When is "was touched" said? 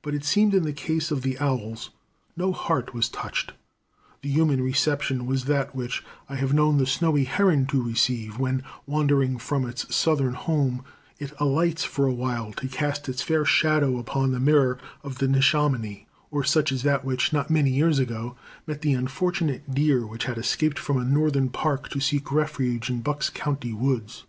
2.94-3.52